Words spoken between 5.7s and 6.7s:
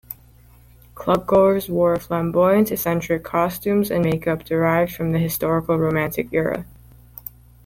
Romantic era.